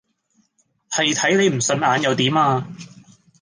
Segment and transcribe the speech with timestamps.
[0.89, 2.67] 係睇你唔順眼又點呀！